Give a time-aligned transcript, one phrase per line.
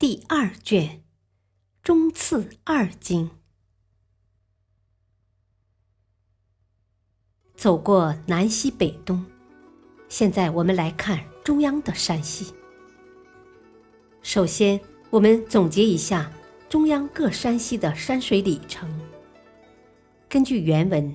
[0.00, 1.02] 第二卷，
[1.82, 3.28] 中次二经。
[7.54, 9.22] 走过南西北东，
[10.08, 12.54] 现在我们来看中央的山系。
[14.22, 16.32] 首先，我们总结一下
[16.70, 18.88] 中央各山系的山水里程。
[20.30, 21.14] 根据原文，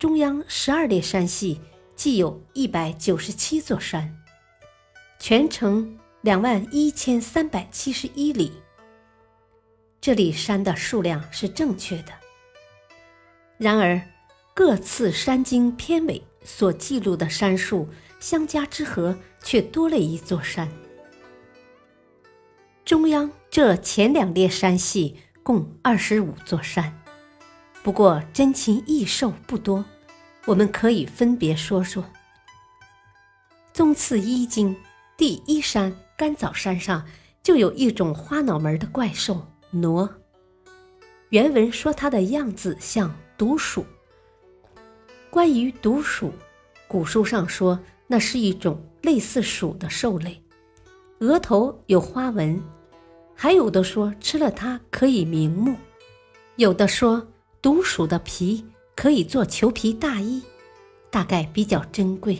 [0.00, 1.60] 中央十二列山系
[1.94, 4.18] 计有一百九十七座山，
[5.20, 5.96] 全程。
[6.26, 8.52] 两万一千三百七十一里。
[10.00, 12.12] 这里山的数量是正确的。
[13.58, 14.02] 然而，
[14.52, 20.68] 各次山经篇尾所记录的山数相加之和，却多了一座山。
[22.84, 26.92] 中央这前两列山系共二十五座山，
[27.84, 29.84] 不过珍禽异兽不多，
[30.44, 32.04] 我们可以分别说说。
[33.72, 34.76] 宗次一经
[35.16, 35.94] 第一山。
[36.18, 37.04] 甘枣山上
[37.42, 40.08] 就有一种花脑门的怪兽挪。
[41.28, 43.84] 原文说它的样子像毒鼠。
[45.28, 46.32] 关于毒鼠，
[46.88, 50.42] 古书上说那是一种类似鼠的兽类，
[51.18, 52.58] 额头有花纹，
[53.34, 55.76] 还有的说吃了它可以明目，
[56.56, 57.28] 有的说
[57.60, 58.64] 毒鼠的皮
[58.94, 60.42] 可以做裘皮大衣，
[61.10, 62.38] 大概比较珍贵。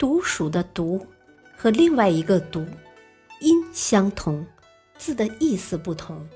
[0.00, 1.06] 毒鼠的毒。
[1.62, 2.64] 和另外一个“毒”
[3.42, 4.46] 音相同，
[4.96, 6.26] 字的意思不同。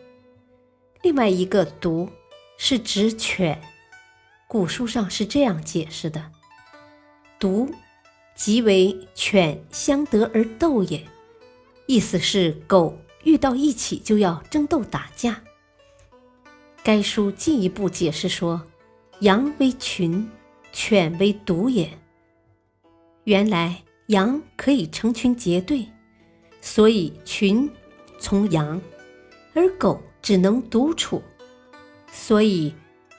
[1.00, 2.10] 另外一个“毒”
[2.58, 3.58] 是指犬，
[4.46, 6.30] 古书上是这样解释的
[7.40, 7.70] ：“毒，
[8.34, 11.02] 即为犬相得而斗也。”
[11.88, 15.42] 意思是狗遇到一起就要争斗打架。
[16.82, 18.62] 该书进一步解释说
[19.20, 20.30] ：“羊为群，
[20.70, 21.88] 犬为独也。”
[23.24, 23.80] 原来。
[24.08, 25.88] 羊可以成群结队，
[26.60, 27.70] 所以群
[28.18, 28.78] 从羊；
[29.54, 31.22] 而狗只能独处，
[32.12, 32.74] 所以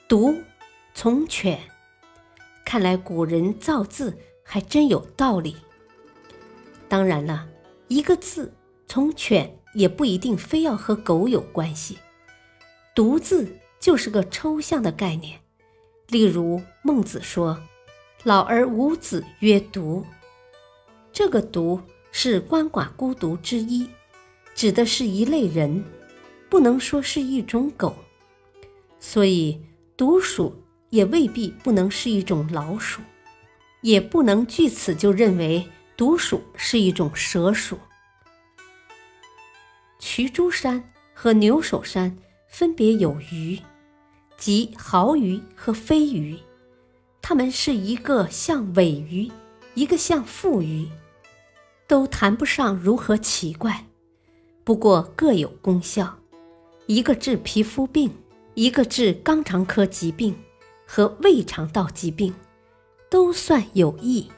[0.08, 0.36] 独
[0.94, 1.60] 从犬。
[2.64, 5.56] 看来古人造字还真有道理。
[6.88, 7.48] 当然了，
[7.88, 8.54] 一个字
[8.86, 11.98] 从犬也不一定非要和狗有关系。
[12.94, 15.40] 独字就是个抽象的概念，
[16.10, 17.60] 例如孟子说
[18.26, 20.06] ：“老而无子曰独。”
[21.14, 21.80] 这个“独”
[22.12, 23.88] 是鳏寡孤独之一，
[24.54, 25.82] 指的是一类人，
[26.50, 27.96] 不能说是一种狗。
[29.00, 29.62] 所以，
[29.96, 33.00] 独鼠也未必不能是一种老鼠，
[33.82, 35.66] 也不能据此就认为
[35.96, 37.78] 独鼠是一种蛇鼠。
[40.00, 42.18] 瞿珠山和牛首山
[42.50, 43.58] 分别有鱼，
[44.38, 46.38] 即豪鱼和飞鱼，
[47.28, 49.32] 它们是一个像尾鱼，
[49.74, 50.88] 一个像腹鱼。
[51.88, 53.84] 都谈不上如何奇怪，
[54.64, 56.20] 不过各有功效，
[56.86, 58.12] 一个治皮肤病，
[58.54, 60.36] 一个治肛肠科疾病
[60.86, 62.32] 和胃肠道疾病，
[63.10, 64.30] 都算有益。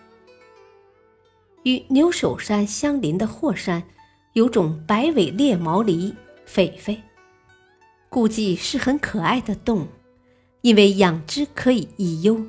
[1.64, 3.84] 与牛首山相邻的霍山，
[4.32, 6.14] 有种白尾猎毛狸
[6.48, 6.98] 狒狒，
[8.08, 9.88] 估计是很可爱的动物，
[10.62, 12.42] 因为养之可以益忧，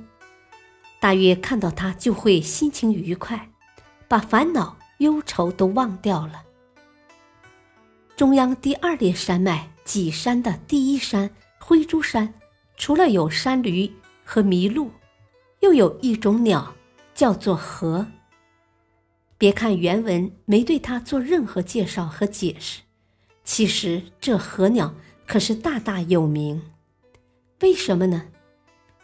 [1.01, 3.51] 大约看到它就会心情愉快，
[4.07, 4.77] 把烦恼。
[4.99, 6.43] 忧愁都忘掉了。
[8.17, 12.35] 中央第二列山脉脊山的第一山灰珠山，
[12.77, 13.89] 除了有山驴
[14.25, 14.91] 和麋鹿，
[15.61, 16.75] 又有一种鸟，
[17.15, 18.09] 叫做鹤。
[19.39, 22.81] 别看原文没对它做任何介绍和解释，
[23.45, 24.93] 其实这鹤鸟
[25.29, 26.61] 可是大大有名。
[27.61, 28.27] 为什么呢？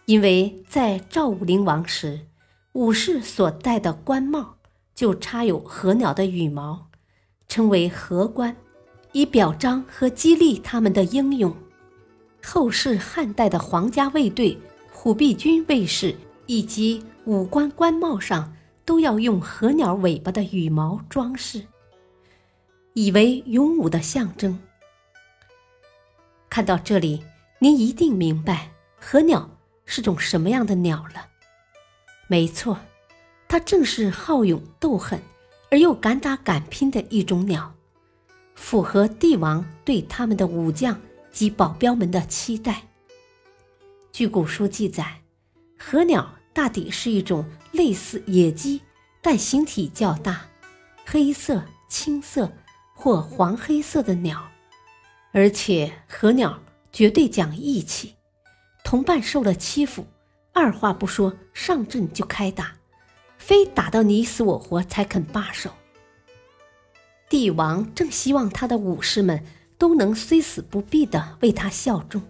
[0.06, 2.26] 因为在赵武灵王时，
[2.72, 4.56] 武士所戴的官帽。
[4.94, 6.86] 就插有鹤鸟的羽毛，
[7.48, 8.54] 称为鹤冠，
[9.10, 11.52] 以表彰和激励他们的英勇。
[12.40, 14.56] 后世汉代的皇家卫队、
[14.92, 16.14] 虎贲军卫士
[16.46, 18.54] 以及武官官帽上
[18.84, 21.64] 都要用鹤鸟尾巴的羽毛装饰，
[22.92, 24.56] 以为勇武的象征。
[26.48, 27.24] 看到这里，
[27.58, 28.70] 您一定明白
[29.00, 29.50] 鹤鸟
[29.84, 31.28] 是种什么样的鸟了。
[32.26, 32.78] 没错。
[33.46, 35.22] 它正是好勇斗狠、
[35.70, 37.72] 而又敢打敢拼的一种鸟，
[38.56, 41.00] 符合帝王对他们的武将
[41.30, 42.82] 及保镖们的期待。
[44.10, 45.20] 据古书记载，
[45.78, 48.80] 和鸟大抵是一种类似野鸡，
[49.22, 50.46] 但形体较大，
[51.04, 52.50] 黑色、青色
[52.92, 54.50] 或黄黑色的鸟，
[55.30, 56.58] 而且和鸟
[56.92, 58.16] 绝对讲义气，
[58.84, 60.06] 同伴受了欺负，
[60.52, 62.76] 二话不说上阵就开打。
[63.36, 65.70] 非打到你死我活才肯罢手。
[67.28, 69.44] 帝王正希望他的武士们
[69.76, 72.22] 都能虽死不毙的为他效忠，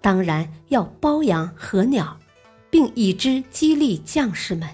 [0.00, 2.18] 当然要包养和鸟，
[2.70, 4.68] 并以之激励将士们。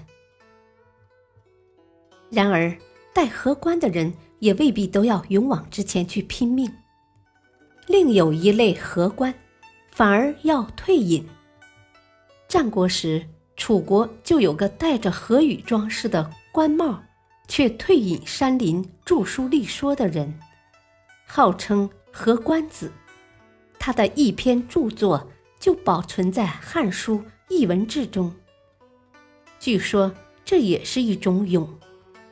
[2.29, 2.75] 然而，
[3.13, 6.71] 带荷官的人也未必都要勇往直前去拼命。
[7.87, 9.33] 另有一类荷官，
[9.91, 11.27] 反而要退隐。
[12.47, 13.27] 战国时。
[13.57, 17.03] 楚国就有个戴着何羽装饰的官帽，
[17.47, 20.39] 却退隐山林著书立说的人，
[21.27, 22.91] 号称何官子。
[23.77, 25.29] 他的一篇著作
[25.59, 28.33] 就保存在《汉书艺文志》中。
[29.59, 30.11] 据说
[30.43, 31.69] 这也是一种勇，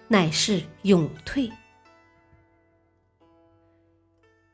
[0.07, 1.51] 乃是勇退。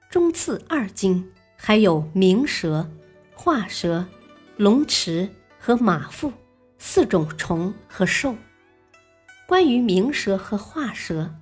[0.09, 2.89] 中次二经还有鸣蛇、
[3.33, 4.05] 画蛇、
[4.57, 5.29] 龙池
[5.59, 6.31] 和马腹。
[6.77, 8.35] 四种虫和兽。
[9.47, 11.33] 关于鸣蛇和画蛇，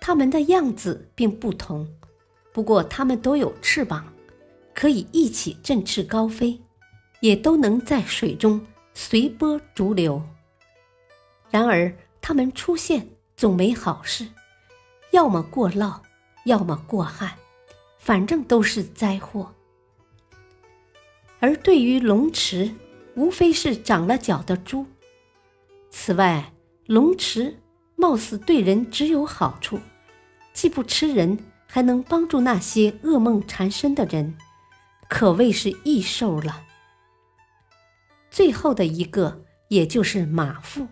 [0.00, 1.86] 它们的样子并不同，
[2.52, 4.12] 不过它们都有翅膀，
[4.74, 6.60] 可以一起振翅高飞，
[7.20, 10.20] 也都能在水中随波逐流。
[11.50, 14.26] 然而，它们出现总没好事，
[15.12, 16.00] 要么过涝，
[16.46, 17.34] 要么过旱，
[17.98, 19.54] 反正都是灾祸。
[21.40, 22.74] 而对于龙池，
[23.14, 24.86] 无非是长了脚的猪。
[25.90, 26.52] 此外，
[26.86, 27.56] 龙池
[27.96, 29.78] 貌似对人只有好处，
[30.52, 34.36] 既不吃人，还能帮助那些噩梦缠身的人，
[35.08, 36.64] 可谓是异兽了。
[38.30, 40.86] 最后的一个，也就是马腹，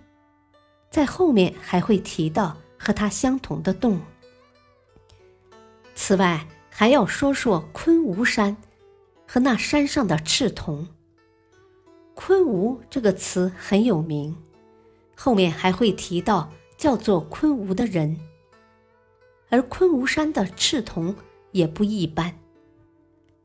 [0.90, 4.00] 在后面还会提到和它相同的动物。
[5.94, 8.56] 此外，还要说说昆吾山
[9.26, 10.86] 和那山上的赤铜。
[12.14, 14.36] 昆吾这个词很有名，
[15.14, 18.18] 后面还会提到叫做昆吾的人，
[19.50, 21.14] 而昆吾山的赤铜
[21.52, 22.38] 也不一般，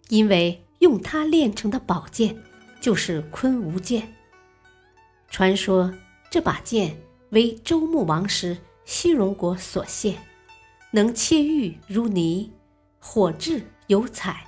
[0.10, 2.38] 因为用它炼成的宝剑
[2.80, 4.14] 就是昆吾剑。
[5.30, 5.94] 传说
[6.30, 6.98] 这把剑
[7.30, 10.18] 为周穆王时西戎国所献，
[10.92, 12.52] 能切玉如泥，
[13.00, 14.46] 火炙有彩，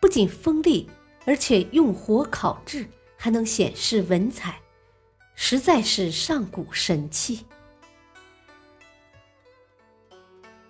[0.00, 0.88] 不仅锋利，
[1.24, 2.88] 而且用火烤制。
[3.20, 4.60] 还能显示文采，
[5.34, 7.44] 实在是上古神器。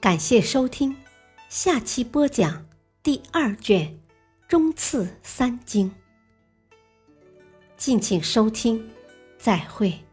[0.01, 0.97] 感谢收听，
[1.51, 2.67] 下期播讲
[3.03, 3.87] 第二卷
[4.49, 5.91] 《中次三经》，
[7.77, 8.91] 敬请收听，
[9.37, 10.08] 再会。